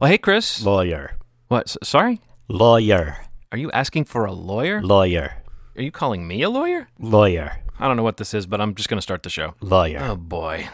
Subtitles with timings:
[0.00, 0.62] Well, hey, Chris.
[0.64, 1.16] Lawyer.
[1.48, 1.68] What?
[1.68, 2.20] S- sorry?
[2.48, 3.18] Lawyer.
[3.52, 4.80] Are you asking for a lawyer?
[4.80, 5.42] Lawyer.
[5.76, 6.88] Are you calling me a lawyer?
[6.98, 7.58] Lawyer.
[7.78, 9.54] I don't know what this is, but I'm just going to start the show.
[9.60, 9.98] Lawyer.
[10.02, 10.68] Oh, boy.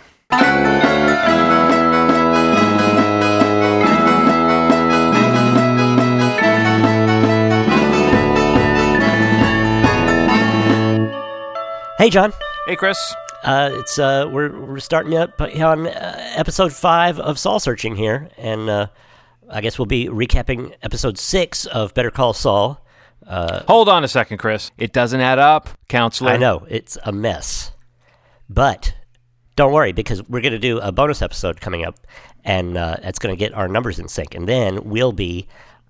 [11.99, 12.33] Hey, John.
[12.67, 12.99] Hey, Chris.
[13.43, 18.29] Uh, it's uh, we're we're starting up on uh, episode five of Soul Searching here,
[18.37, 18.87] and uh,
[19.49, 22.85] I guess we'll be recapping episode six of Better Call Saul.
[23.69, 24.71] Hold on a second, Chris.
[24.79, 26.33] It doesn't add up, counselor.
[26.33, 27.73] I know it's a mess,
[28.49, 28.95] but
[29.57, 31.97] don't worry because we're going to do a bonus episode coming up,
[32.45, 35.49] and uh, it's going to get our numbers in sync, and then we'll be,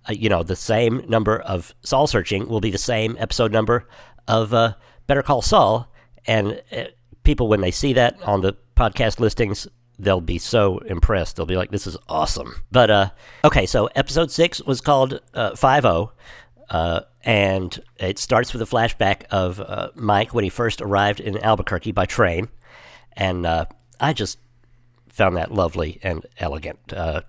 [0.09, 3.89] uh, you know, the same number of Saul searching will be the same episode number
[4.29, 4.75] of uh,
[5.07, 5.93] Better Call Saul,
[6.27, 6.85] and uh,
[7.25, 9.67] people when they see that on the podcast listings.
[9.99, 11.37] They'll be so impressed.
[11.37, 13.11] They'll be like, "This is awesome." But uh,
[13.45, 15.21] okay, so episode six was called
[15.57, 16.13] Five O,
[16.71, 21.39] uh, and it starts with a flashback of uh, Mike when he first arrived in
[21.39, 22.49] Albuquerque by train,
[23.13, 23.67] and uh,
[24.01, 24.39] I just
[25.09, 26.93] found that lovely and elegant.
[26.93, 27.23] Uh,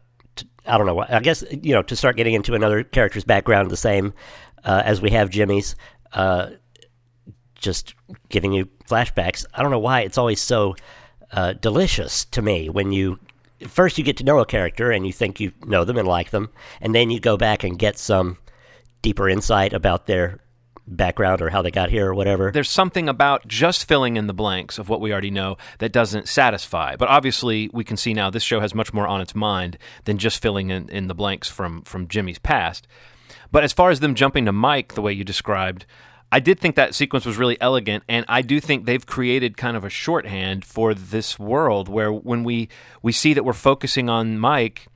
[0.66, 1.00] I don't know.
[1.00, 4.14] I guess you know to start getting into another character's background, the same
[4.64, 5.76] uh, as we have Jimmy's,
[6.14, 6.50] uh,
[7.56, 7.96] just
[8.30, 9.46] giving you flashbacks.
[9.54, 10.76] I don't know why it's always so
[11.32, 13.20] uh, delicious to me when you
[13.68, 16.30] first you get to know a character and you think you know them and like
[16.30, 16.50] them,
[16.82, 18.38] and then you go back and get some
[19.02, 20.40] deeper insight about their
[20.88, 22.52] background or how they got here or whatever.
[22.52, 26.30] There's something about just filling in the blanks of what we already know that doesn't
[26.30, 26.96] satisfy.
[26.96, 30.18] But obviously, we can see now this show has much more on its mind than
[30.18, 32.88] just filling in, in the blanks from, from Jimmy's past.
[33.52, 35.86] But as far as them jumping to Mike, the way you described,
[36.32, 39.78] I did think that sequence was really elegant, and I do think they've created kind
[39.78, 42.68] of a shorthand for this world where when we
[43.02, 44.88] we see that we're focusing on Mike,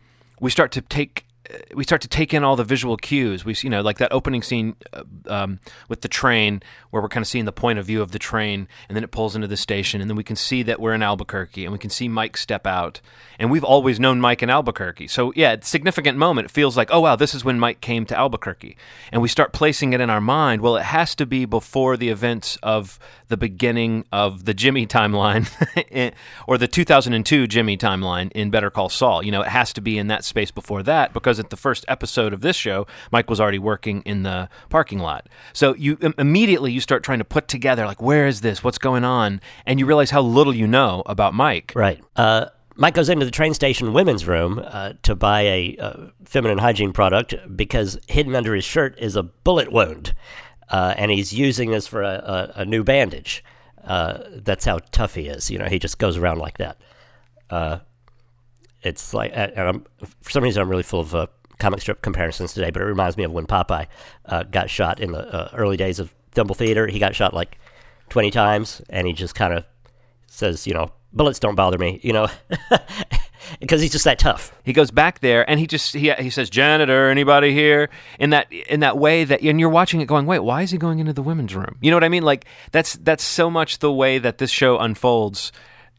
[0.41, 1.25] we start to take
[1.73, 3.45] we start to take in all the visual cues.
[3.45, 7.23] We, you know, like that opening scene uh, um, with the train, where we're kind
[7.23, 9.57] of seeing the point of view of the train, and then it pulls into the
[9.57, 12.37] station, and then we can see that we're in Albuquerque, and we can see Mike
[12.37, 13.01] step out,
[13.39, 15.07] and we've always known Mike in Albuquerque.
[15.07, 16.45] So yeah, it's a significant moment.
[16.45, 18.77] It feels like, oh wow, this is when Mike came to Albuquerque,
[19.11, 20.61] and we start placing it in our mind.
[20.61, 25.49] Well, it has to be before the events of the beginning of the Jimmy timeline,
[26.47, 29.23] or the 2002 Jimmy timeline in Better Call Saul.
[29.23, 31.83] You know, it has to be in that space before that because at the first
[31.87, 35.27] episode of this show, Mike was already working in the parking lot.
[35.51, 38.63] So you im- immediately you start trying to put together like, where is this?
[38.63, 39.41] What's going on?
[39.65, 41.73] And you realize how little you know about Mike.
[41.75, 42.01] Right.
[42.15, 45.93] Uh, Mike goes into the train station women's room uh, to buy a uh,
[46.23, 50.15] feminine hygiene product because hidden under his shirt is a bullet wound,
[50.69, 53.43] uh, and he's using this for a, a, a new bandage.
[53.83, 55.51] Uh, that's how tough he is.
[55.51, 56.77] You know, he just goes around like that.
[58.83, 59.85] It's like, and I'm,
[60.21, 61.27] for some reason, I'm really full of uh,
[61.59, 63.87] comic strip comparisons today, but it reminds me of when Popeye
[64.25, 66.87] uh, got shot in the uh, early days of Thimble Theater.
[66.87, 67.59] He got shot like
[68.09, 69.63] 20 times, and he just kind of
[70.27, 72.27] says, you know, bullets don't bother me, you know,
[73.59, 74.51] because he's just that tough.
[74.63, 77.89] He goes back there and he just he, he says janitor anybody here
[78.19, 80.77] in that in that way that and you're watching it going wait why is he
[80.77, 83.79] going into the women's room you know what I mean like that's that's so much
[83.79, 85.51] the way that this show unfolds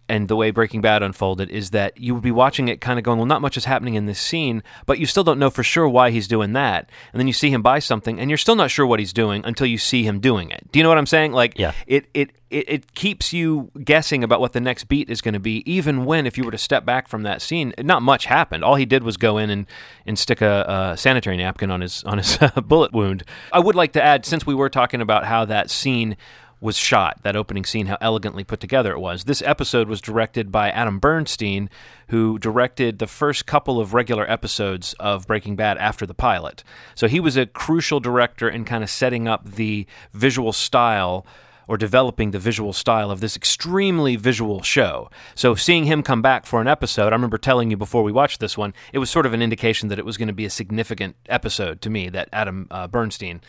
[0.09, 3.05] and the way Breaking Bad unfolded is that you would be watching it kind of
[3.05, 5.63] going well not much is happening in this scene but you still don't know for
[5.63, 8.57] sure why he's doing that and then you see him buy something and you're still
[8.57, 10.99] not sure what he's doing until you see him doing it do you know what
[10.99, 11.73] I'm saying like Yeah.
[11.87, 15.41] it it it, it keeps you guessing about what the next beat is going to
[15.41, 18.63] be, even when, if you were to step back from that scene, not much happened.
[18.63, 19.67] All he did was go in and,
[20.05, 22.37] and stick a, a sanitary napkin on his on his
[22.67, 23.25] bullet wound.
[23.55, 26.15] I would like to add, since we were talking about how that scene
[26.63, 29.25] was shot, that opening scene, how elegantly put together it was.
[29.25, 31.69] This episode was directed by Adam Bernstein,
[32.09, 36.63] who directed the first couple of regular episodes of Breaking Bad after the pilot.
[36.95, 41.27] So he was a crucial director in kind of setting up the visual style
[41.69, 45.11] or developing the visual style of this extremely visual show.
[45.35, 48.41] So seeing him come back for an episode, I remember telling you before we watched
[48.41, 50.51] this one, it was sort of an indication that it was going to be a
[50.51, 53.41] significant episode to me that Adam uh, Bernstein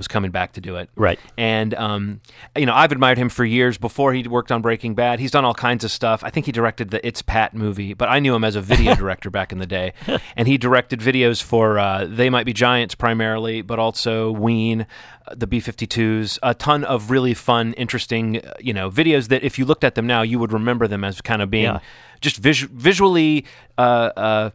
[0.00, 0.88] was coming back to do it.
[0.96, 1.20] Right.
[1.36, 2.22] And um,
[2.56, 5.20] you know, I've admired him for years before he worked on Breaking Bad.
[5.20, 6.24] He's done all kinds of stuff.
[6.24, 8.94] I think he directed the It's Pat movie, but I knew him as a video
[8.96, 9.92] director back in the day.
[10.36, 14.86] And he directed videos for uh, They Might Be Giants primarily, but also Ween,
[15.26, 19.58] uh, the B-52s, a ton of really fun, interesting, uh, you know, videos that if
[19.58, 21.78] you looked at them now, you would remember them as kind of being Yeah.
[22.20, 23.44] just vis- visually.
[23.78, 24.50] Uh, uh,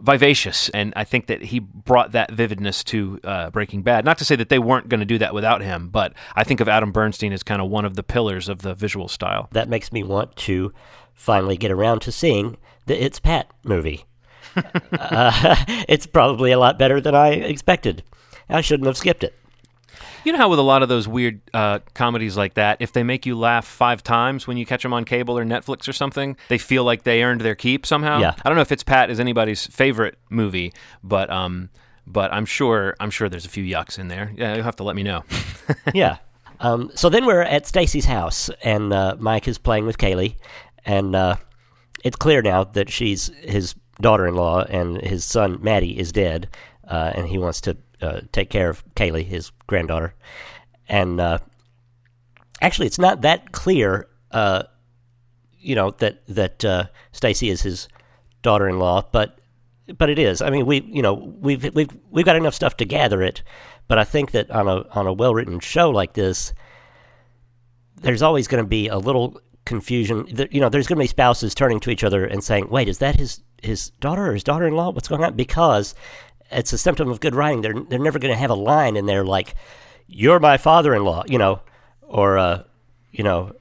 [0.00, 4.04] vivacious, and I think that he brought that vividness to uh, Breaking Bad.
[4.04, 6.58] Not to say that they weren't going to do that without him, but I think
[6.60, 9.48] of Adam Bernstein as kind of one of the pillars of the visual style.
[9.52, 10.72] That makes me want to
[11.14, 14.04] finally get around to seeing the It's Pat movie.
[14.56, 15.56] uh,
[15.88, 18.02] it's probably a lot better than I expected.
[18.48, 19.38] I shouldn't have skipped it.
[20.24, 23.02] You know how with a lot of those weird uh, comedies like that, if they
[23.02, 26.36] make you laugh five times when you catch them on cable or Netflix or something,
[26.48, 28.18] they feel like they earned their keep somehow.
[28.20, 28.34] Yeah.
[28.42, 30.72] I don't know if it's Pat is anybody's favorite movie,
[31.02, 31.68] but um,
[32.06, 34.32] but I'm sure I'm sure there's a few yucks in there.
[34.36, 35.24] Yeah, you'll have to let me know.
[35.94, 36.18] yeah.
[36.60, 40.36] Um, so then we're at Stacy's house, and uh, Mike is playing with Kaylee,
[40.84, 41.36] and uh,
[42.04, 46.48] it's clear now that she's his daughter-in-law, and his son Matty is dead,
[46.88, 50.14] uh, and he wants to uh, take care of Kaylee, his granddaughter.
[50.88, 51.38] And uh,
[52.60, 54.64] actually, it's not that clear, uh,
[55.58, 57.88] you know, that that uh, Stacy is his
[58.42, 59.38] daughter-in-law, but
[59.98, 60.40] but it is.
[60.42, 63.42] I mean, we you know we've we've we've got enough stuff to gather it,
[63.88, 66.52] but I think that on a on a well-written show like this,
[67.96, 70.26] there's always going to be a little confusion.
[70.50, 72.98] You know, there's going to be spouses turning to each other and saying, "Wait, is
[72.98, 74.90] that his his daughter or his daughter-in-law?
[74.90, 75.94] What's going on?" Because
[76.50, 77.62] it's a symptom of good writing.
[77.62, 79.54] They're they're never going to have a line in there like,
[80.06, 81.60] "You're my father-in-law," you know,
[82.02, 82.62] or uh,
[83.12, 83.52] you know,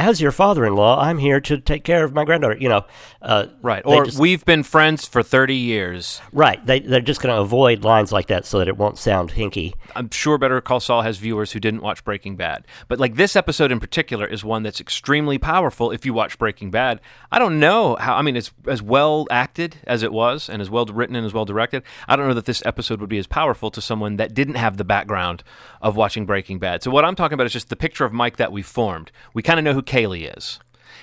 [0.00, 2.56] as your father-in-law, I'm here to take care of my granddaughter.
[2.58, 2.84] You know,
[3.20, 3.82] uh, right?
[3.84, 6.20] Or just, we've been friends for thirty years.
[6.32, 6.64] Right.
[6.64, 9.74] They they're just going to avoid lines like that so that it won't sound hinky.
[9.94, 13.36] I'm sure Better Call Saul has viewers who didn't watch Breaking Bad, but like this
[13.36, 15.90] episode in particular is one that's extremely powerful.
[15.90, 17.00] If you watch Breaking Bad,
[17.30, 18.16] I don't know how.
[18.16, 21.34] I mean, it's as well acted as it was, and as well written and as
[21.34, 21.82] well directed.
[22.08, 24.76] I don't know that this episode would be as powerful to someone that didn't have
[24.76, 25.42] the background
[25.82, 26.82] of watching Breaking Bad.
[26.82, 29.12] So what I'm talking about is just the picture of Mike that we formed.
[29.34, 30.60] We kind of know who Kaylee is.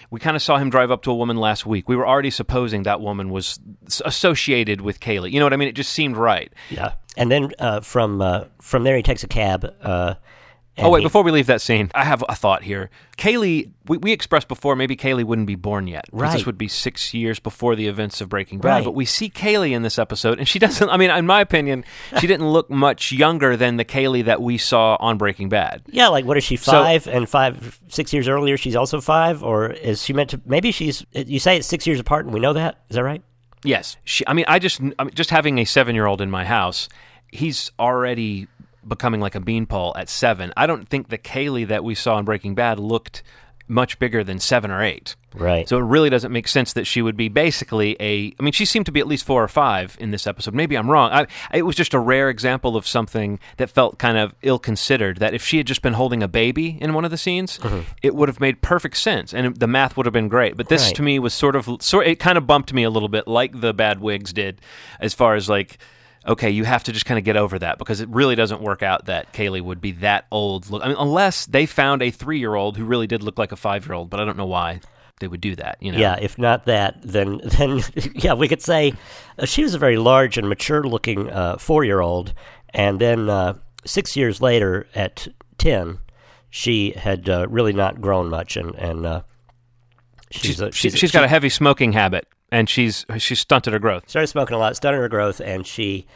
[0.09, 1.89] We kind of saw him drive up to a woman last week.
[1.89, 3.59] We were already supposing that woman was
[4.05, 5.31] associated with Kaylee.
[5.31, 5.67] You know what I mean?
[5.67, 6.51] It just seemed right.
[6.69, 6.93] Yeah.
[7.17, 9.73] And then uh, from uh, from there, he takes a cab.
[9.81, 10.15] Uh,
[10.79, 10.99] oh wait!
[10.99, 11.05] He...
[11.05, 12.89] Before we leave that scene, I have a thought here.
[13.17, 16.05] Kaylee, we, we expressed before maybe Kaylee wouldn't be born yet.
[16.11, 16.31] Right.
[16.31, 18.69] This would be six years before the events of Breaking Bad.
[18.69, 18.83] Right.
[18.83, 20.89] But we see Kaylee in this episode, and she doesn't.
[20.89, 21.83] I mean, in my opinion,
[22.19, 25.81] she didn't look much younger than the Kaylee that we saw on Breaking Bad.
[25.87, 28.57] Yeah, like what is she five so, and five six years earlier?
[28.57, 30.41] She's also five, or is she meant to?
[30.45, 31.05] Maybe she's.
[31.13, 32.83] You say it's six years apart, and we know that.
[32.89, 33.23] Is that right?
[33.63, 33.97] Yes.
[34.03, 36.45] She, I mean, I just I mean, just having a seven year old in my
[36.45, 36.87] house,
[37.31, 38.47] he's already
[38.87, 40.53] becoming like a beanpole at seven.
[40.55, 43.23] I don't think the Kaylee that we saw in Breaking Bad looked
[43.67, 45.15] much bigger than seven or eight.
[45.33, 45.67] Right.
[45.67, 48.33] So it really doesn't make sense that she would be basically a.
[48.39, 50.53] I mean, she seemed to be at least four or five in this episode.
[50.53, 51.11] Maybe I'm wrong.
[51.11, 55.17] I, it was just a rare example of something that felt kind of ill considered.
[55.17, 57.81] That if she had just been holding a baby in one of the scenes, mm-hmm.
[58.01, 60.57] it would have made perfect sense and the math would have been great.
[60.57, 60.95] But this right.
[60.95, 62.07] to me was sort of sort.
[62.07, 64.61] It kind of bumped me a little bit, like the Bad Wigs did,
[64.99, 65.77] as far as like
[66.27, 68.83] okay, you have to just kind of get over that because it really doesn't work
[68.83, 70.69] out that Kaylee would be that old.
[70.69, 73.51] Look, I mean, unless they found a three year old who really did look like
[73.51, 74.81] a five year old, but I don't know why
[75.19, 75.77] they would do that.
[75.81, 75.97] You know?
[75.97, 77.81] Yeah, if not that, then then
[78.15, 78.93] yeah, we could say
[79.39, 82.33] uh, she was a very large and mature looking uh, four year old,
[82.71, 83.53] and then uh,
[83.85, 85.27] six years later, at
[85.57, 85.99] ten,
[86.49, 89.21] she had uh, really not grown much, and and uh,
[90.29, 93.79] she's she's, a, she's, she's got a heavy smoking habit and she's she's stunted her
[93.79, 94.09] growth.
[94.09, 96.07] Started smoking a lot, stunted her growth, and she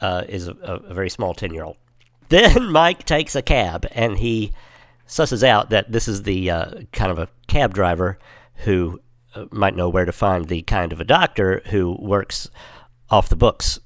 [0.00, 1.76] uh, is a, a, very small ten year old.
[2.28, 4.52] Then Mike takes a cab, and he
[5.08, 8.20] susses out that this is the uh, kind of a cab driver
[8.54, 9.00] who
[9.34, 12.48] uh, might know where to find the kind of a doctor who works
[13.10, 13.80] off the books,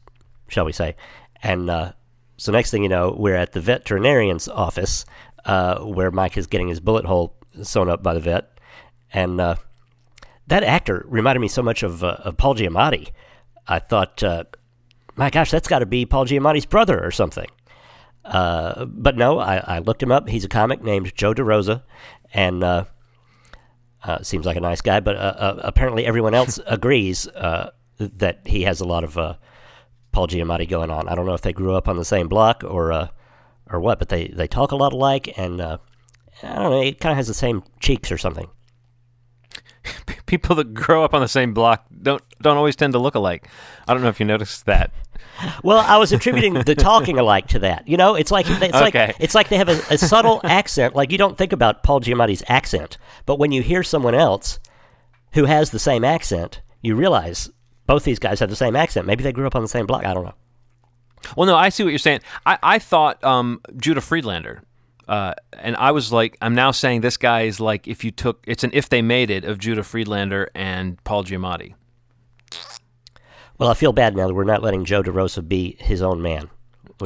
[0.49, 0.95] shall we say?
[1.43, 1.93] And uh,
[2.37, 5.07] so next thing you know, we're at the veterinarian's office
[5.47, 8.59] uh, where Mike is getting his bullet hole sewn up by the vet,
[9.13, 9.57] and uh,
[10.47, 13.11] that actor reminded me so much of, uh, of Paul Giamatti.
[13.67, 14.45] I thought, uh,
[15.17, 17.49] my gosh, that's got to be Paul Giamatti's brother or something.
[18.25, 20.29] Uh, but no, I, I, looked him up.
[20.29, 21.83] He's a comic named Joe DeRosa,
[22.33, 22.85] and uh,
[24.03, 25.01] uh, seems like a nice guy.
[25.01, 27.29] But uh, apparently, everyone else agrees
[27.99, 29.15] that he has a lot of
[30.13, 31.07] Paul Giamatti going on.
[31.07, 33.11] I don't know if they grew up on the same block or
[33.71, 35.79] or what, but they, they talk a lot alike, and I
[36.43, 38.49] don't know, it kind of has the same cheeks or something
[40.27, 43.49] people that grow up on the same block don't don't always tend to look alike.
[43.87, 44.91] I don't know if you noticed that.
[45.63, 47.89] Well, I was attributing the talking alike to that.
[47.89, 49.07] You know, it's like it's okay.
[49.09, 50.95] like it's like they have a, a subtle accent.
[50.95, 54.59] Like you don't think about Paul Giamatti's accent, but when you hear someone else
[55.33, 57.51] who has the same accent, you realize
[57.87, 59.07] both these guys have the same accent.
[59.07, 60.05] Maybe they grew up on the same block.
[60.05, 60.35] I don't know.
[61.37, 62.21] Well, no, I see what you're saying.
[62.45, 64.63] I, I thought um, Judah Friedlander
[65.09, 68.45] uh, and I was like, I'm now saying this guy is like if you took
[68.47, 71.75] it's an if they made it of Judah Friedlander and Paul Giamatti.
[73.59, 76.51] Well, I feel bad now that we're not letting Joe DeRosa be his own man.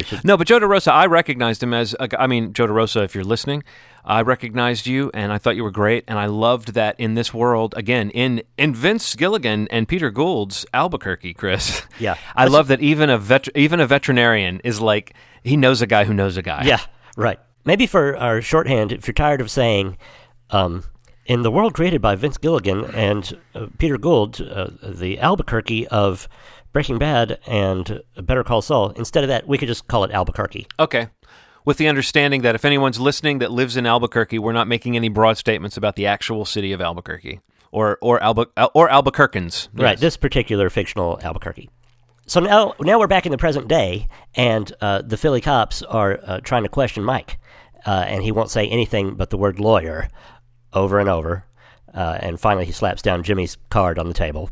[0.05, 0.25] Should.
[0.25, 1.95] No, but Joe DeRosa, I recognized him as.
[1.99, 3.65] A, I mean, Joe DeRosa, if you're listening,
[4.05, 7.33] I recognized you, and I thought you were great, and I loved that in this
[7.35, 11.83] world again in in Vince Gilligan and Peter Gould's Albuquerque, Chris.
[11.99, 12.17] Yeah.
[12.37, 16.05] I love that even a vet, even a veterinarian is like he knows a guy
[16.05, 16.63] who knows a guy.
[16.65, 16.81] Yeah,
[17.17, 17.41] right.
[17.65, 19.97] Maybe for our shorthand, if you're tired of saying,
[20.51, 20.85] um,
[21.27, 26.29] in the world created by Vince Gilligan and uh, Peter Gould, uh, the Albuquerque of
[26.73, 30.67] Breaking Bad and Better Call Saul, instead of that, we could just call it Albuquerque.
[30.81, 31.09] Okay.
[31.65, 35.11] With the understanding that if anyone's listening that lives in Albuquerque, we're not making any
[35.11, 39.69] broad statements about the actual city of Albuquerque or or Albu- or Albuquerqueans.
[39.75, 41.69] Right, this particular fictional Albuquerque.
[42.29, 46.21] So now, now we're back in the present day, and uh, the Philly cops are
[46.23, 47.39] uh, trying to question Mike,
[47.87, 50.09] uh, and he won't say anything but the word lawyer
[50.75, 51.47] over and over.
[51.95, 54.51] Uh, and finally, he slaps down Jimmy's card on the table.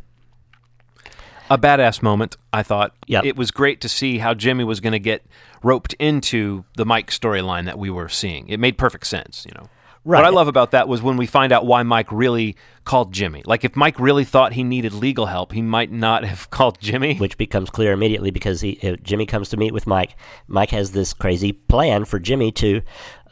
[1.51, 2.37] a badass moment.
[2.51, 3.25] I thought Yep.
[3.27, 5.27] it was great to see how Jimmy was going to get
[5.63, 8.49] roped into the Mike storyline that we were seeing.
[8.49, 9.69] It made perfect sense, you know.
[10.07, 10.21] Right.
[10.21, 13.43] What I love about that was when we find out why Mike really called Jimmy.
[13.45, 17.17] Like if Mike really thought he needed legal help, he might not have called Jimmy.
[17.17, 20.15] which becomes clear immediately because he, uh, Jimmy comes to meet with Mike.
[20.47, 22.83] Mike has this crazy plan for Jimmy to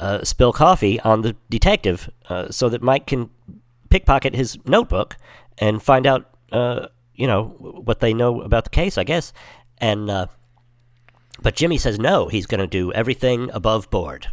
[0.01, 3.31] uh, spill coffee on the detective uh, so that Mike can
[3.89, 5.17] pickpocket his notebook
[5.59, 9.33] and find out, uh, you know, what they know about the case, I guess.
[9.79, 10.27] And uh,
[11.41, 14.27] but Jimmy says no, he's going to do everything above board.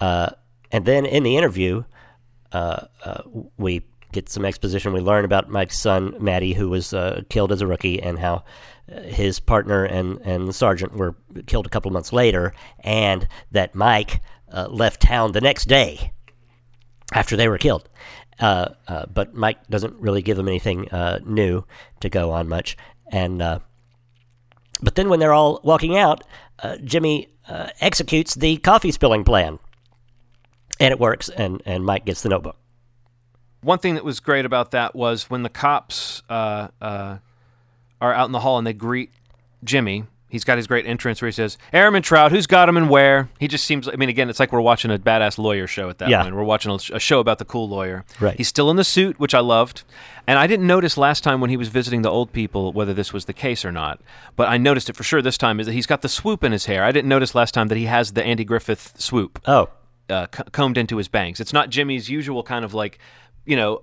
[0.00, 0.30] Uh,
[0.72, 1.84] and then in the interview,
[2.52, 3.22] uh, uh,
[3.56, 3.82] we
[4.12, 4.92] get some exposition.
[4.92, 8.44] We learn about Mike's son, Matty, who was uh, killed as a rookie, and how
[8.90, 13.28] uh, his partner and, and the sergeant were killed a couple of months later, and
[13.52, 14.20] that Mike
[14.52, 16.12] uh, left town the next day
[17.12, 17.88] after they were killed.
[18.38, 18.68] Uh,
[19.12, 20.88] but Mike doesn't really give them anything
[21.24, 21.64] new
[22.00, 22.76] to go on much.
[23.10, 26.22] And but then when they're all walking out,
[26.84, 27.28] Jimmy
[27.80, 29.58] executes the coffee spilling plan,
[30.80, 31.28] and it works.
[31.28, 32.56] And and Mike gets the notebook.
[33.62, 37.18] One thing that was great about that was when the cops uh, uh,
[38.00, 39.10] are out in the hall and they greet
[39.64, 40.04] Jimmy.
[40.28, 43.46] He's got his great entrance where he says, "Ehrmantraut, who's got him and where?" He
[43.48, 43.88] just seems.
[43.88, 46.22] I mean, again, it's like we're watching a badass lawyer show at that Yeah.
[46.22, 46.34] point.
[46.34, 48.04] We're watching a, show about the cool lawyer.
[48.20, 48.36] Right.
[48.36, 49.84] He's still in the suit, which I loved,
[50.26, 53.12] and I didn't notice last time when he was visiting the old people whether this
[53.12, 54.00] was the case or not.
[54.34, 55.60] But I noticed it for sure this time.
[55.60, 56.82] Is that he's got the swoop in his hair?
[56.84, 59.68] I didn't notice last time that he has the Andy Griffith swoop Oh,
[60.08, 61.40] uh, combed into his bangs.
[61.40, 62.98] It's not Jimmy's usual kind of like,
[63.44, 63.80] you know,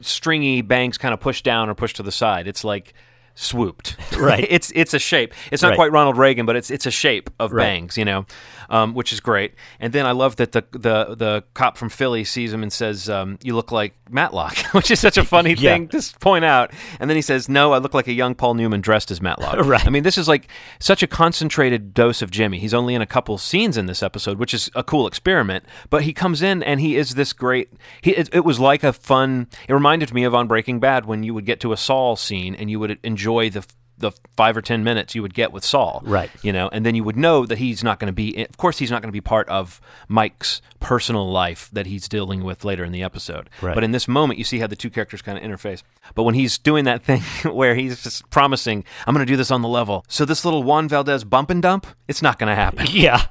[0.00, 2.46] stringy bangs kind of pushed down or pushed to the side.
[2.46, 2.94] It's like
[3.34, 3.96] swooped.
[4.14, 4.46] Right.
[4.48, 5.34] it's it's a shape.
[5.50, 5.76] It's not Right.
[5.76, 7.64] quite Ronald Reagan, but it's it's a shape of Right.
[7.64, 8.26] bangs, you know,
[8.70, 9.54] um, which is great.
[9.80, 13.10] And then I love that the the the cop from Philly sees him and says,
[13.10, 15.72] um, "You look like Matlock," which is such a funny Yeah.
[15.74, 16.70] thing to point out.
[17.00, 19.56] And then he says, "No, I look like a young Paul Newman dressed as Matlock."
[19.66, 19.84] Right.
[19.84, 20.48] I mean, this is like
[20.78, 22.58] such a concentrated dose of Jimmy.
[22.60, 25.64] He's only in a couple scenes in this episode, which is a cool experiment.
[25.90, 27.68] But he comes in and he is this great.
[28.00, 29.48] He, it, it was like a fun.
[29.68, 32.54] It reminded me of on Breaking Bad when you would get to a Saul scene
[32.54, 33.66] and you would enjoy the
[33.96, 36.28] the five or ten minutes you would get with Saul, Right.
[36.42, 38.44] You know, and then you would know that he's not going to be.
[38.44, 42.42] Of course, he's not going to be part of Mike's personal life that he's dealing
[42.42, 43.48] with later in the episode.
[43.62, 43.72] Right.
[43.72, 45.84] But in this moment, you see how the two characters kind of interface.
[46.16, 47.20] But when he's doing that thing
[47.54, 50.64] where he's just promising, "I'm going to do this on the level," so this little
[50.64, 52.86] Juan Valdez bump and dump, it's not going to happen.
[52.90, 53.26] yeah.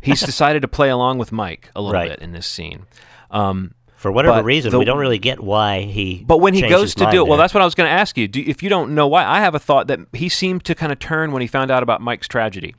[0.00, 2.10] he's decided to play along with Mike a little Right.
[2.10, 2.86] bit in this scene.
[3.30, 6.24] Um, For whatever But reason, the- we don't really get why he.
[6.26, 8.18] but when he goes to do it, well, that's what I was going to ask
[8.18, 8.26] you.
[8.26, 10.90] Do, if you don't know why, I have a thought that he seemed to kind
[10.90, 12.74] of turn when he found out about Mike's tragedy.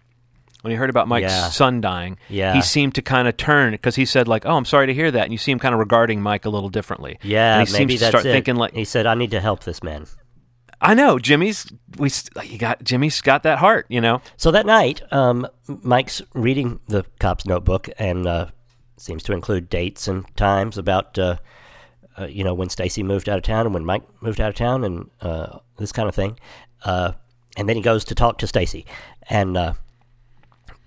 [0.62, 1.48] When he heard about Mike's Yeah.
[1.50, 2.54] son dying, Yeah.
[2.54, 5.12] he seemed to kind of turn because he said like, "Oh, I'm sorry to hear
[5.12, 7.18] that," and you see him kind of regarding Mike a little differently.
[7.24, 8.32] Yeah, and he maybe seems to that's start it.
[8.34, 10.06] thinking like, he said, "I need to help this man."
[10.82, 12.10] "I know Jimmy's we
[12.44, 17.04] you got Jimmy's got that heart, you know." So that night, um, Mike's reading the
[17.20, 18.48] cop's notebook and uh,
[18.98, 21.38] seems to include dates and times about, uh,
[22.18, 24.56] uh, you know, when Stacy moved out of town and when Mike moved out of
[24.56, 26.40] town and uh, this kind of thing.
[26.86, 27.14] Uh,
[27.58, 28.86] and then he goes to talk to Stacy,
[29.30, 29.74] and uh,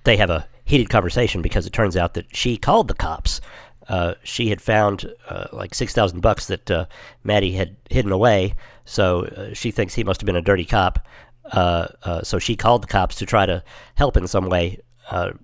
[0.04, 3.40] they have a heated conversation because it turns out that she called the cops.
[3.88, 5.12] Uh, she had found
[5.52, 6.88] like six thousand bucks that
[7.22, 11.06] Matty had hidden away, so she thinks he must have been a dirty cop.
[11.54, 13.62] So she called the cops to try to
[13.94, 14.80] help in some way,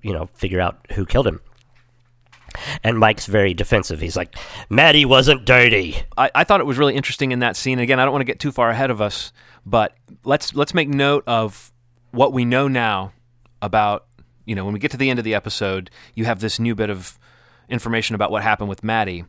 [0.02, 1.40] you know, figure out who killed him.
[2.82, 4.00] And Mike's very defensive.
[4.00, 4.36] He's like,
[4.68, 7.78] "Matty wasn't dirty." I, I thought it was really interesting in that scene.
[7.78, 9.32] Again, I don't want to get too far ahead of us,
[9.64, 9.94] but
[10.24, 11.72] let's let's make note of
[12.10, 13.12] what we know now
[13.60, 14.06] about
[14.44, 16.74] you know when we get to the end of the episode, you have this new
[16.74, 17.18] bit of
[17.68, 19.24] information about what happened with Matty.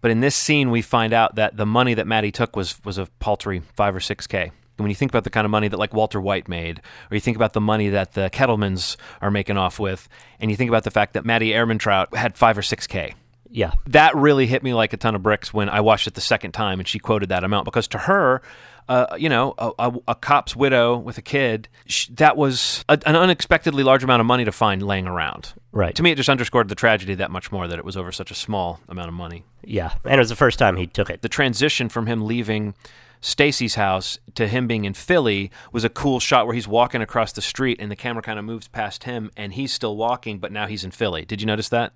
[0.00, 2.98] But in this scene, we find out that the money that Matty took was was
[2.98, 4.52] a paltry five or six k.
[4.82, 7.20] when you think about the kind of money that like Walter White made, or you
[7.20, 10.08] think about the money that the Kettlemans are making off with,
[10.38, 13.14] and you think about the fact that Matty Ehrmantraut had five or six K.
[13.50, 13.72] Yeah.
[13.88, 16.52] That really hit me like a ton of bricks when I watched it the second
[16.52, 18.42] time and she quoted that amount because to her,
[18.88, 22.98] uh, you know, a, a, a, cop's widow with a kid, she, that was a,
[23.06, 25.52] an unexpectedly large amount of money to find laying around.
[25.72, 25.94] Right.
[25.94, 28.30] To me, it just underscored the tragedy that much more that it was over such
[28.30, 29.44] a small amount of money.
[29.64, 29.92] Yeah.
[30.04, 31.22] And it was the first time he took it.
[31.22, 32.74] The transition from him leaving
[33.20, 37.32] Stacy's house to him being in Philly was a cool shot where he's walking across
[37.32, 40.52] the street and the camera kind of moves past him and he's still walking, but
[40.52, 41.24] now he's in Philly.
[41.24, 41.92] Did you notice that?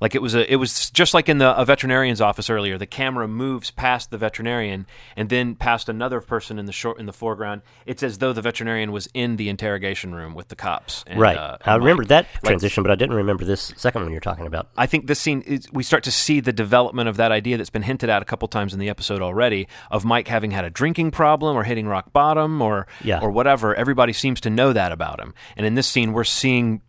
[0.00, 2.76] Like it was a, it was just like in the a veterinarian's office earlier.
[2.78, 4.86] The camera moves past the veterinarian
[5.16, 7.62] and then past another person in the short in the foreground.
[7.86, 11.02] It's as though the veterinarian was in the interrogation room with the cops.
[11.06, 11.36] And, right.
[11.36, 12.08] Uh, I remember Mike.
[12.08, 14.68] that Like, transition, but I didn't remember this second one you're talking about.
[14.76, 17.70] I think this scene is, we start to see the development of that idea that's
[17.70, 20.70] been hinted at a couple times in the episode already of Mike having had a
[20.70, 23.20] drinking problem or hitting rock bottom or Yeah.
[23.20, 23.74] or whatever.
[23.74, 25.32] Everybody seems to know that about him.
[25.56, 26.82] And in this scene, we're seeing.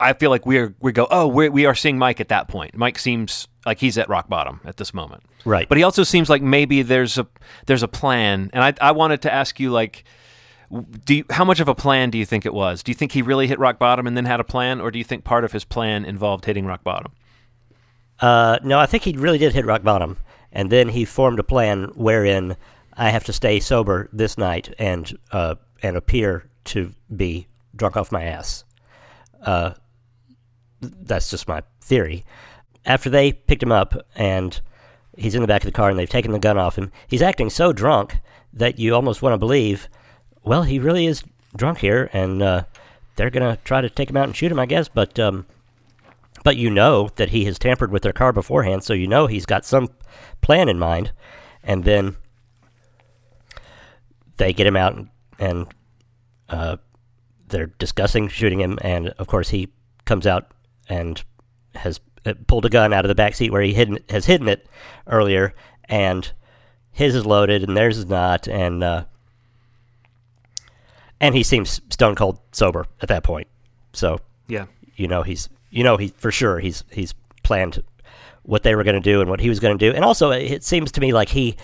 [0.00, 2.76] I feel like we're we go oh we we are seeing Mike at that point.
[2.76, 5.22] Mike seems like he's at rock bottom at this moment.
[5.44, 5.68] Right.
[5.68, 7.26] But he also seems like maybe there's a
[7.66, 8.50] there's a plan.
[8.52, 10.04] And I I wanted to ask you like.
[11.04, 12.82] Do you, how much of a plan do you think it was?
[12.82, 14.98] Do you think he really hit rock bottom and then had a plan, or do
[14.98, 17.12] you think part of his plan involved hitting rock bottom?
[18.18, 20.16] Uh, no, I think he really did hit rock bottom,
[20.52, 22.56] and then he formed a plan wherein
[22.96, 28.10] I have to stay sober this night and uh, and appear to be drunk off
[28.10, 28.64] my ass.
[29.44, 29.74] Uh,
[30.80, 32.24] that's just my theory.
[32.84, 34.60] After they picked him up and
[35.16, 37.22] he's in the back of the car and they've taken the gun off him, he's
[37.22, 38.18] acting so drunk
[38.52, 39.88] that you almost want to believe,
[40.42, 41.22] well, he really is
[41.56, 42.64] drunk here, and uh,
[43.16, 44.88] they're gonna try to take him out and shoot him, I guess.
[44.88, 45.46] But um,
[46.42, 49.46] but you know that he has tampered with their car beforehand, so you know he's
[49.46, 49.88] got some
[50.40, 51.12] plan in mind.
[51.62, 52.16] And then
[54.36, 55.08] they get him out and,
[55.38, 55.66] and
[56.48, 56.76] uh,
[57.54, 58.78] they're discussing shooting him.
[58.82, 59.68] And of course, he
[60.04, 60.50] comes out
[60.88, 61.22] and
[61.76, 64.48] has uh, pulled a gun out of the back seat where he hidden, has hidden
[64.48, 64.66] it
[65.06, 65.54] earlier,
[65.88, 66.30] and
[66.92, 68.48] his is loaded and theirs is not.
[68.48, 69.04] And uh,
[71.20, 73.48] and he seems stone cold sober at that point.
[73.92, 74.66] So Yeah.
[74.96, 77.82] you know he's you know he for sure he's he's planned
[78.42, 80.30] what they were going to do and what he was going to do and also
[80.30, 81.56] it seems to me like he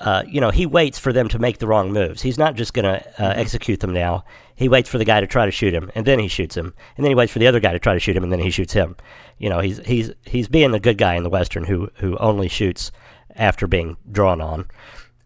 [0.00, 2.72] uh, you know he waits for them to make the wrong moves he's not just
[2.74, 5.74] going to uh, execute them now he waits for the guy to try to shoot
[5.74, 7.78] him and then he shoots him and then he waits for the other guy to
[7.78, 8.96] try to shoot him and then he shoots him
[9.38, 12.48] you know he's he's he's being the good guy in the western who who only
[12.48, 12.92] shoots
[13.36, 14.66] after being drawn on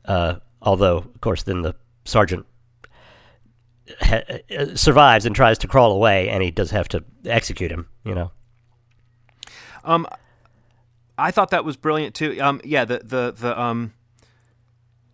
[0.07, 2.47] uh, although of course then the sergeant
[4.01, 4.23] ha-
[4.57, 7.89] uh, survives and tries to crawl away, and he does have to execute him.
[8.05, 8.31] You know.
[9.85, 10.07] Um,
[11.19, 12.39] I thought that was brilliant too.
[12.41, 13.93] Um, yeah, the the the um,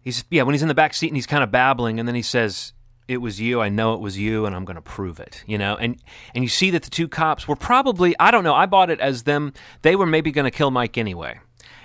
[0.09, 2.15] he's yeah when he's in the back seat and he's kind of babbling, and then
[2.15, 2.73] he says,
[3.07, 3.61] "It was you.
[3.61, 5.97] I know it was you, and I'm going to prove it." You know, and
[6.35, 8.55] and you see that the two cops were probably I don't know.
[8.55, 9.53] I bought it as them.
[9.83, 11.41] They were maybe going to kill Mike anyway.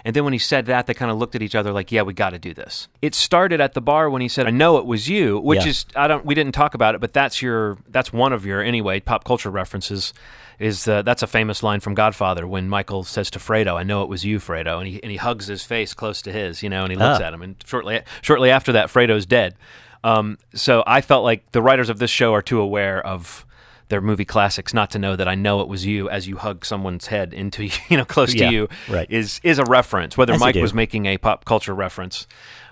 [0.05, 2.01] And then when he said that, they kind of looked at each other like, "Yeah,
[2.01, 4.77] we got to do this." It started at the bar when he said, "I know
[4.77, 5.69] it was you," which Yeah.
[5.69, 8.61] is I don't we didn't talk about it, but that's your that's one of your
[8.61, 10.13] anyway pop culture references.
[10.59, 14.03] Is uh, that's a famous line from Godfather when Michael says to Fredo, "I know
[14.03, 16.69] it was you, Fredo," and he and he hugs his face close to his, you
[16.69, 17.25] know, and he looks Ah.
[17.27, 19.55] at him, and shortly shortly after that, Fredo's dead.
[20.03, 23.45] Um, so I felt like the writers of this show are too aware of
[23.89, 26.65] their movie classics not to know that I know it was you as you hug
[26.65, 29.09] someone's head into you know close Yeah, to you right.
[29.09, 32.27] is is a reference whether As Mike was making a pop culture reference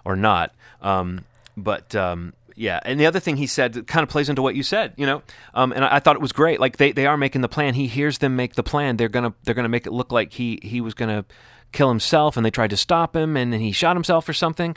[0.06, 0.54] or not.
[0.82, 1.26] Um,
[1.58, 4.63] but um, yeah, and the other thing he said kind of plays into what you
[4.63, 5.21] said, you know,
[5.54, 6.60] um, and I, I thought it was great.
[6.60, 7.74] Like they, they are making the plan.
[7.74, 8.97] He hears them make the plan.
[8.97, 11.26] They're gonna they're gonna make it look like he he was gonna
[11.71, 14.76] kill himself, and they tried to stop him, and then he shot himself or something,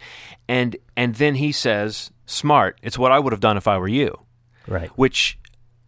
[0.48, 2.78] and and then he says, "Smart.
[2.82, 4.18] It's what I would have done if I were you."
[4.66, 4.88] Right.
[4.96, 5.38] which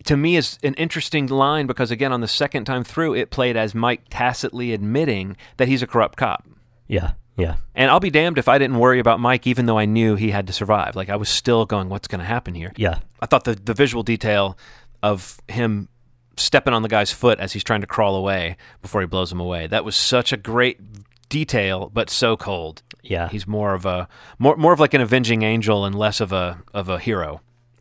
[0.07, 3.57] to me is an interesting line because again on the second time through it played
[3.57, 6.47] as Mike tacitly admitting that he's a corrupt cop.
[6.87, 7.13] Yeah.
[7.37, 7.57] Yeah.
[7.75, 10.31] And I'll be damned if I didn't worry about Mike even though I knew he
[10.31, 10.97] had to survive.
[10.97, 12.73] Like I was still going what's going to happen here?
[12.77, 13.01] Yeah.
[13.21, 14.57] I thought the the visual detail
[15.03, 15.89] of him
[16.37, 19.41] stepping on the guy's foot as he's trying to crawl away before he blows him
[19.41, 19.67] away.
[19.67, 20.81] That was such a great
[21.29, 22.83] detail but so cold.
[23.03, 23.29] Yeah.
[23.29, 26.63] He's more of a more more of like an avenging angel and less of a
[26.73, 27.41] of a hero.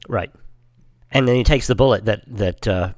[0.09, 0.31] Right.
[1.11, 2.93] And then he takes the bullet that that uh,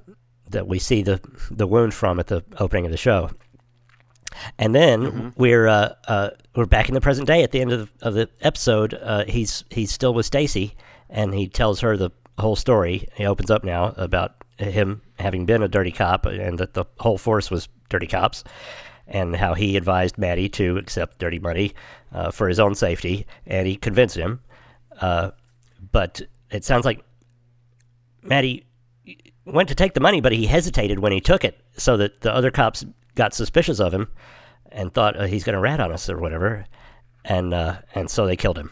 [0.49, 1.19] that we see the
[1.51, 3.29] the wound from at the opening of the show.
[4.57, 5.29] And then Mm-hmm.
[5.41, 8.13] we're uh, uh, we're back in the present day at the end of the, of
[8.13, 8.93] the episode.
[8.93, 10.75] Uh, he's he's still with Stacy,
[11.09, 13.07] and he tells her the whole story.
[13.15, 17.17] He opens up now about him having been a dirty cop, and that the whole
[17.17, 18.43] force was dirty cops,
[19.07, 21.73] and how he advised Matty to accept dirty money
[22.13, 24.39] uh, for his own safety, and he convinced him.
[25.01, 25.31] Uh,
[25.91, 27.03] but it sounds like
[28.27, 28.65] Matty
[29.45, 32.33] went to take the money, but he hesitated when he took it, so that the
[32.33, 32.85] other cops
[33.15, 34.07] got suspicious of him
[34.71, 36.65] and thought uh, he's going to rat on us or whatever,
[37.25, 38.71] and uh, and so they killed him.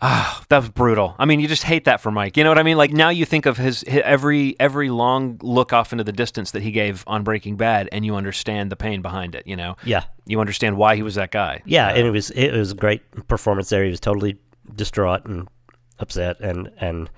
[0.00, 1.16] Ah, that was brutal.
[1.18, 2.36] I mean, you just hate that for Mike.
[2.36, 2.76] You know what I mean?
[2.76, 6.52] Like now you think of his, his every every long look off into the distance
[6.52, 9.44] that he gave on Breaking Bad, and you understand the pain behind it.
[9.46, 11.62] You know, Yeah, you understand why he was that guy.
[11.66, 13.82] yeah, and it was it was a great performance there.
[13.82, 14.38] He was totally
[14.72, 15.48] distraught and
[15.98, 17.10] upset, and and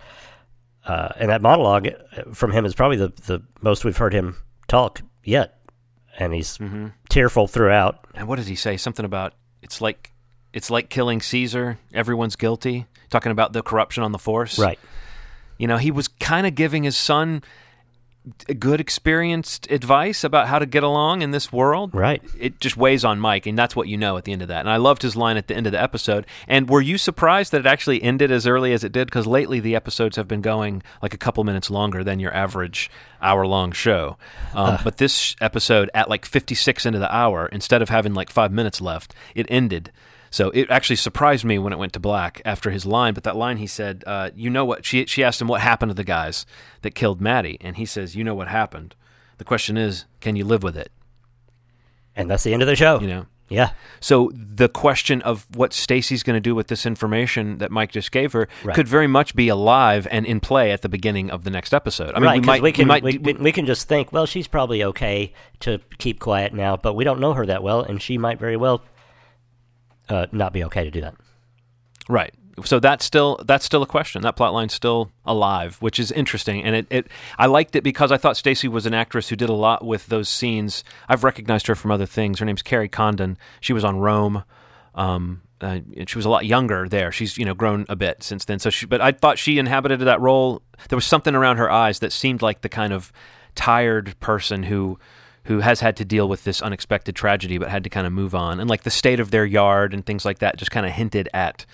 [0.86, 1.88] uh, and that monologue
[2.32, 4.36] from him is probably the the most we've heard him
[4.68, 5.58] talk yet,
[6.18, 6.58] and he's
[7.08, 8.04] tearful throughout.
[8.14, 8.76] And what does he say?
[8.76, 10.12] Something about it's like
[10.52, 11.78] it's like killing Caesar.
[11.92, 12.86] Everyone's guilty.
[13.10, 14.58] Talking about the corruption on the force.
[14.58, 14.78] Right.
[15.58, 17.42] You know, he was kind of giving his son
[18.58, 21.94] good experienced advice about how to get along in this world.
[21.94, 22.22] Right.
[22.38, 24.60] It just weighs on Mike, and that's what you know at the end of that.
[24.60, 26.26] And I loved his line at the end of the episode.
[26.46, 29.06] And were you surprised that it actually ended as early as it did?
[29.06, 32.90] Because lately the episodes have been going like a couple minutes longer than your average
[33.22, 34.16] hour long show.
[34.54, 38.52] Um, but this episode, at like 56 into the hour, instead of having like five
[38.52, 39.92] minutes left, it ended.
[40.30, 43.14] So it actually surprised me when it went to black after his line.
[43.14, 45.90] But that line, he said, uh, "You know what?" She she asked him what happened
[45.90, 46.46] to the guys
[46.82, 48.94] that killed Matty, and he says, "You know what happened."
[49.38, 50.92] The question is, can you live with it?
[52.14, 53.00] And that's the end of the show.
[53.00, 53.26] You know.
[53.48, 53.70] Yeah.
[53.98, 58.12] So the question of what Stacy's going to do with this information that Mike just
[58.12, 58.76] gave her Right.
[58.76, 62.10] could very much be alive and in play at the beginning of the next episode.
[62.14, 64.24] I mean, right, we might we can might we, we, we can just think, well,
[64.26, 68.00] she's probably okay to keep quiet now, but we don't know her that well, and
[68.00, 68.82] she might very well
[70.10, 71.14] uh, not be okay to do that.
[72.08, 72.34] Right.
[72.64, 74.22] So that's still that's still a question.
[74.22, 76.62] That plot line's still alive, which is interesting.
[76.62, 77.06] And it, it
[77.38, 80.06] I liked it because I thought Stacey was an actress who did a lot with
[80.08, 80.84] those scenes.
[81.08, 82.38] I've recognized her from other things.
[82.38, 83.38] Her name's Kerry Condon.
[83.60, 84.44] She was on Rome.
[84.94, 87.12] Um, uh, she was a lot younger there.
[87.12, 88.58] She's you know grown a bit since then.
[88.58, 90.62] So she, but I thought she inhabited that role.
[90.88, 93.12] There was something around her eyes that seemed like the kind of
[93.54, 94.98] tired person who
[95.44, 98.34] who has had to deal with this unexpected tragedy, but had to kind of move
[98.34, 98.60] on.
[98.60, 101.28] And like the state of their yard and things like that just kind of hinted
[101.32, 101.66] at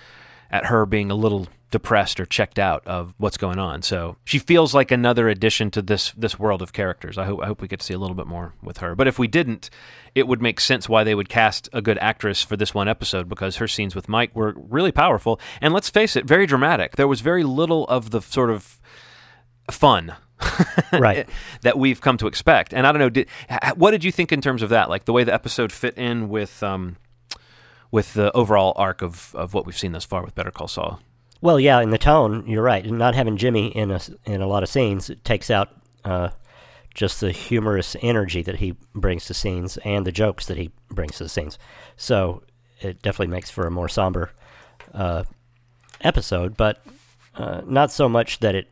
[0.49, 3.81] at her being a little depressed or checked out of what's going on.
[3.81, 7.17] So she feels like another addition to this this world of characters.
[7.17, 8.95] I hope I hope we get to see a little bit more with her.
[8.95, 9.69] But if we didn't,
[10.15, 13.27] it would make sense why they would cast a good actress for this one episode
[13.27, 16.95] because her scenes with Mike were really powerful and let's face it, very dramatic.
[16.95, 18.79] There was very little of the sort of
[19.69, 20.15] fun
[20.91, 21.27] Right.
[21.61, 22.73] that we've come to expect.
[22.73, 23.27] And I don't know, did,
[23.75, 24.89] what did you think in terms of that?
[24.89, 26.97] Like the way the episode fit in with um,
[27.91, 30.99] with the overall arc of, of what we've seen thus far with Better Call Saul.
[31.41, 32.85] Well, yeah, in the tone, you're right.
[32.85, 35.69] Not having Jimmy in a in a lot of scenes it takes out
[36.03, 36.29] uh,
[36.93, 41.17] just the humorous energy that he brings to scenes and the jokes that he brings
[41.17, 41.59] to the scenes.
[41.95, 42.43] So
[42.81, 44.31] it definitely makes for a more somber
[44.93, 45.23] uh,
[46.01, 46.83] episode, but
[47.35, 48.67] uh, not so much that it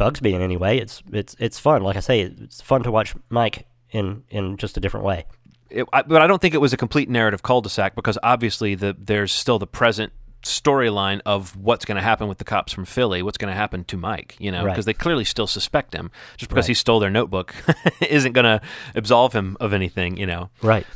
[0.00, 0.78] bugs me in any way.
[0.78, 1.82] It's it's it's fun.
[1.82, 5.26] Like I say, it's fun to watch Mike in in just a different way.
[5.68, 8.96] It, I, but I don't think it was a complete narrative cul-de-sac because obviously the
[8.98, 13.22] there's still the present storyline of what's going to happen with the cops from Philly,
[13.22, 14.72] what's going to happen to Mike, you know, Right.
[14.72, 16.10] because they clearly still suspect him.
[16.38, 16.68] Just because Right.
[16.68, 17.54] he stole their notebook
[18.00, 18.60] isn't going to
[18.94, 20.48] absolve him of anything, you know.
[20.62, 20.86] Right.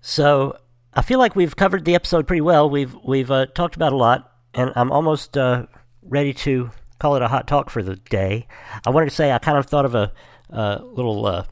[0.00, 0.56] So
[0.94, 2.68] I feel like we've covered the episode pretty well.
[2.70, 5.66] We've we've uh, talked about a lot, and I'm almost uh,
[6.02, 8.46] ready to call it a hot talk for the day.
[8.86, 10.12] I wanted to say I kind of thought of a,
[10.52, 11.44] uh little uh,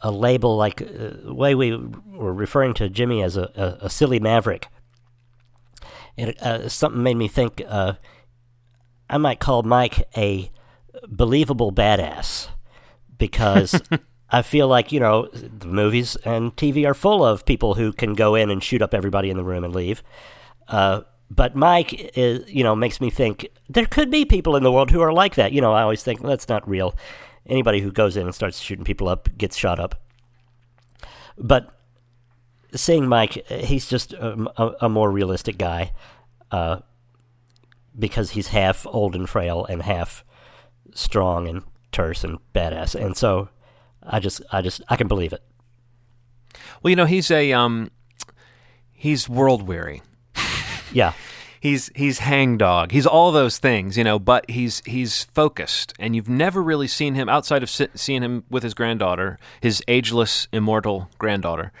[0.00, 0.84] a label like uh,
[1.24, 4.68] the way we were referring to Jimmy as a, a, a silly maverick.
[6.16, 7.62] It uh, something made me think.
[7.66, 7.94] Uh,
[9.08, 10.50] I might call Mike a
[11.08, 12.48] believable badass
[13.18, 13.80] because
[14.30, 18.14] I feel like you know the movies and TV are full of people who can
[18.14, 20.02] go in and shoot up everybody in the room and leave.
[20.68, 24.72] Uh, but Mike, is, you know, makes me think there could be people in the
[24.72, 25.52] world who are like that.
[25.52, 26.94] You know, I always think well, that's not real.
[27.46, 30.00] Anybody who goes in and starts shooting people up gets shot up.
[31.38, 31.68] But
[32.74, 35.92] seeing Mike, he's just a, a, a more realistic guy
[36.50, 36.80] uh,
[37.98, 40.24] because he's half old and frail and half
[40.94, 41.62] strong and
[41.92, 42.94] terse and badass.
[42.94, 43.48] And so
[44.02, 45.42] I just, I just, I can believe it.
[46.82, 47.90] Well, you know, he's a um,
[48.92, 50.02] he's world weary.
[50.96, 51.12] Yeah.
[51.60, 52.90] he's he's hangdog.
[52.92, 54.18] He's all those things, you know.
[54.18, 58.44] But he's he's focused, and you've never really seen him outside of si- seeing him
[58.48, 61.72] with his granddaughter, his ageless, immortal granddaughter,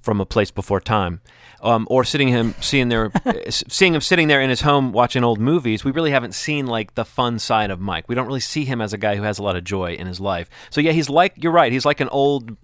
[0.00, 1.20] from a place before time,
[1.60, 3.10] um, or sitting him seeing there,
[3.50, 5.84] seeing him sitting there in his home watching old movies.
[5.84, 8.08] We really haven't seen like the fun side of Mike.
[8.08, 10.06] We don't really see him as a guy who has a lot of joy in
[10.06, 10.48] his life.
[10.70, 11.72] So yeah, he's like you're right.
[11.72, 12.56] He's like an old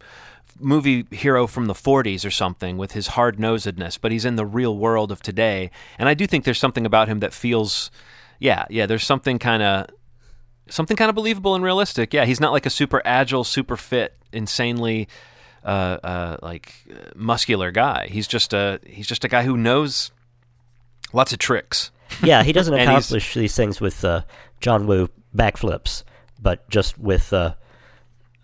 [0.62, 4.46] movie hero from the 40s or something with his hard nosedness, but he's in the
[4.46, 5.70] real world of today.
[5.98, 7.90] And I do think there's something about him that feels,
[8.38, 9.86] yeah, yeah, there's something kind of.
[10.68, 12.14] Something kind of believable and realistic.
[12.14, 15.08] Yeah, he's not like a super agile, super fit, insanely
[15.64, 16.74] uh, uh, like
[17.14, 18.08] muscular guy.
[18.10, 20.10] He's just a he's just a guy who knows
[21.12, 21.90] lots of tricks.
[22.22, 24.22] Yeah, he doesn't accomplish these things with uh,
[24.60, 26.04] John Woo backflips,
[26.38, 27.54] but just with uh,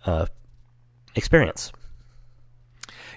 [0.07, 0.25] uh,
[1.15, 1.71] experience.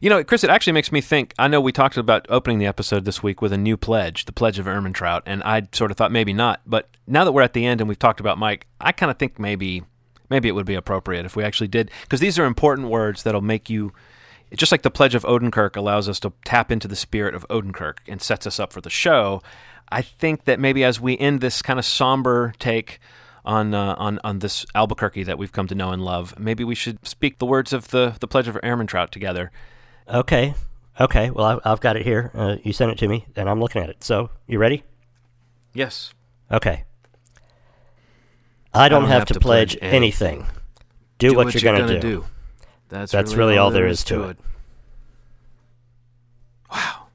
[0.02, 1.32] You know, Chris, it actually makes me think.
[1.38, 4.32] I know we talked about opening the episode this week with a new pledge, the
[4.32, 6.60] pledge of Ehrmantraut, and I sort of thought maybe not.
[6.66, 9.18] But now that we're at the end and we've talked about Mike, I kind of
[9.20, 9.84] think maybe
[10.28, 13.42] maybe it would be appropriate if we actually did because these are important words that'll
[13.42, 13.92] make you.
[14.52, 17.98] Just like the pledge of Odenkirk allows us to tap into the spirit of Odenkirk
[18.08, 19.40] and sets us up for the show,
[19.88, 22.98] I think that maybe as we end this kind of somber take
[23.44, 26.74] on uh, on on this Albuquerque that we've come to know and love, maybe we
[26.74, 29.52] should speak the words of the the pledge of Ehrmantraut together.
[30.08, 30.54] Okay,
[31.00, 31.30] okay.
[31.30, 32.30] Well, I, I've got it here.
[32.34, 34.02] Uh, you sent it to me, and I'm looking at it.
[34.04, 34.82] So, you ready?
[35.74, 36.12] Yes.
[36.50, 36.84] Okay.
[38.74, 40.46] I don't, have, to pledge, anything.
[41.18, 42.24] Do, what, you're, gonna, do.
[42.88, 44.38] That's, That's really all there is to it.
[46.70, 47.06] Wow.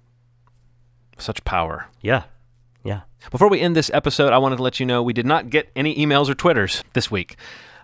[1.17, 1.87] Such power.
[2.01, 2.23] Yeah,
[2.83, 3.01] yeah.
[3.31, 5.69] Before we end this episode, I wanted to let you know we did not get
[5.75, 7.37] any emails or Twitters this week.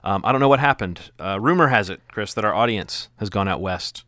[0.04, 1.12] Um, I don't know what happened.
[1.20, 4.04] Uh, rumor has it, Chris, that our audience has gone out west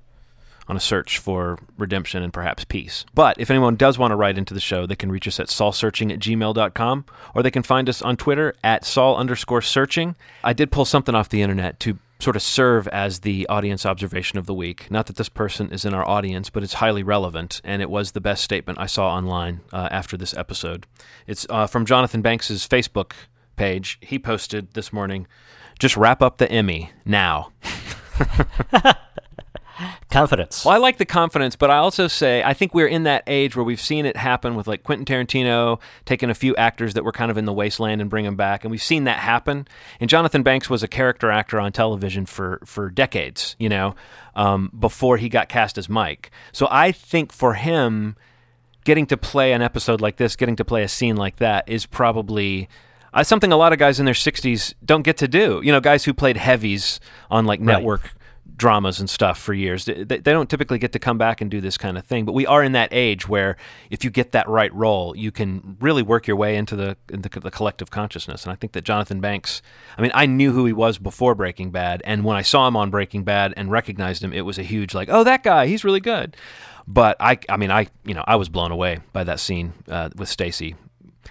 [0.67, 3.06] on a search for redemption and perhaps peace.
[3.13, 5.47] But if anyone does want to write into the show, they can reach us at
[5.47, 10.15] saulsearching at gmail.com or they can find us on Twitter at saul underscore searching.
[10.43, 14.39] I did pull something off the internet to sort of serve as the audience observation
[14.39, 14.89] of the week.
[14.89, 18.13] Not that this person is in our audience, but it's highly relevant, and it was
[18.13, 20.88] the best statement I saw online uh, after this episode.
[21.28, 23.12] It's uh, from Jonathan Banks's Facebook
[23.58, 23.97] page.
[24.01, 25.28] He posted this morning,
[25.78, 27.51] just wrap up the Emmy now.
[30.15, 30.63] Confidence.
[30.63, 33.58] Well, I like the confidence, but I also say I think we're in that age
[33.58, 37.12] where we've seen it happen with like Quentin Tarantino taking a few actors that were
[37.12, 39.67] kind of in the wasteland and bring them back, and we've seen that happen.
[39.99, 43.93] And Jonathan Banks was a character actor on television for for decades, you know,
[44.38, 46.32] um, before he got cast as Mike.
[46.54, 48.15] So I think for him,
[48.86, 51.86] getting to play an episode like this, getting to play a scene like that, is
[51.86, 52.69] probably.
[53.13, 55.62] Uh, something a lot of guys in their 60s don't get to do.
[55.63, 56.99] You know, guys who played heavies
[57.32, 57.62] on like
[58.01, 58.12] Right.
[58.56, 59.86] Dramas and stuff for years.
[59.86, 62.26] They, they they don't typically get to come back and do this kind of thing.
[62.26, 63.58] But we are in that age where
[63.89, 67.39] if you get that right role, you can really work your way into the into
[67.39, 68.44] the collective consciousness.
[68.44, 69.62] And I think that Jonathan Banks.
[69.98, 72.76] I mean, I knew who he was before Breaking Bad, and when I saw him
[72.76, 75.84] on Breaking Bad and recognized him, it was a huge like, oh, that guy, he's
[75.84, 76.36] really good.
[76.88, 80.10] But I, I mean, I, you know, I was blown away by that scene uh,
[80.15, 80.76] with Stacy.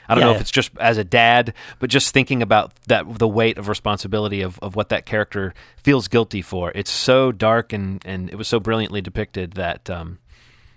[0.08, 0.36] I don't Yeah, know yeah.
[0.36, 4.42] if it's just as a dad, but just thinking about that the weight of responsibility
[4.42, 6.72] of, of what that character feels guilty for.
[6.74, 10.18] It's so dark and, and it was so brilliantly depicted that um,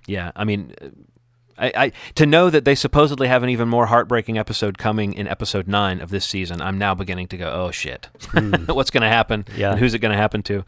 [0.06, 0.74] yeah, I mean
[1.60, 5.28] I, I to know that they supposedly have an even more heartbreaking episode coming in
[5.28, 8.08] episode nine of this season, I'm now beginning to go, Oh shit.
[8.68, 9.46] What's gonna happen?
[9.56, 9.72] Yeah.
[9.72, 10.64] And who's it gonna happen to?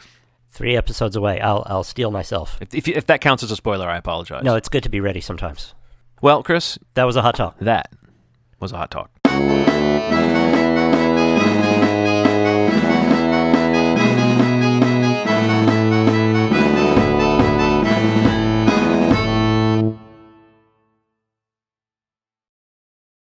[0.51, 1.39] Three episodes away.
[1.41, 2.57] I'll I'll steal myself.
[2.59, 4.43] If if, if that counts as a spoiler, I apologize.
[4.43, 5.75] No, it's good to be ready sometimes.
[6.23, 7.59] Well, Chris, That was a hot talk.
[7.59, 7.91] that
[8.59, 10.58] was a hot talk.